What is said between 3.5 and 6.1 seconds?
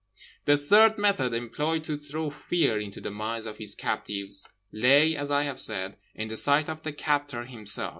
his captives lay, as I have said,